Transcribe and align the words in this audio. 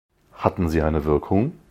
Hatten 0.33 0.67
sie 0.67 0.81
eine 0.81 1.05
Wirkung? 1.05 1.51